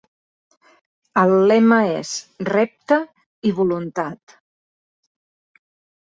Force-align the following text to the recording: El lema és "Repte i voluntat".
El 1.23 1.33
lema 1.49 1.75
és 1.97 2.13
"Repte 2.49 2.97
i 3.49 3.51
voluntat". 3.59 4.35